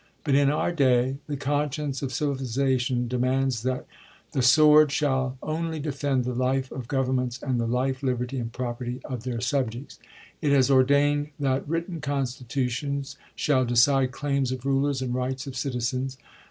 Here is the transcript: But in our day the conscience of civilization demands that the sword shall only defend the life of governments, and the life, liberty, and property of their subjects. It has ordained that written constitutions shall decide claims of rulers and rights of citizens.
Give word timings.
But 0.23 0.33
in 0.33 0.49
our 0.49 0.71
day 0.71 1.19
the 1.27 1.37
conscience 1.37 2.01
of 2.01 2.11
civilization 2.11 3.07
demands 3.07 3.61
that 3.61 3.85
the 4.31 4.41
sword 4.41 4.91
shall 4.91 5.37
only 5.43 5.79
defend 5.79 6.25
the 6.25 6.33
life 6.33 6.71
of 6.71 6.87
governments, 6.87 7.39
and 7.43 7.59
the 7.61 7.67
life, 7.67 8.01
liberty, 8.01 8.39
and 8.39 8.51
property 8.51 8.99
of 9.05 9.25
their 9.25 9.39
subjects. 9.41 9.99
It 10.41 10.53
has 10.53 10.71
ordained 10.71 11.29
that 11.39 11.67
written 11.69 12.01
constitutions 12.01 13.15
shall 13.35 13.63
decide 13.63 14.11
claims 14.11 14.51
of 14.51 14.65
rulers 14.65 15.03
and 15.03 15.13
rights 15.13 15.45
of 15.45 15.55
citizens. 15.55 16.17